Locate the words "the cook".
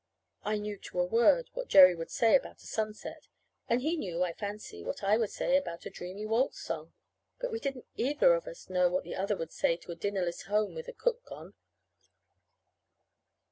10.87-11.23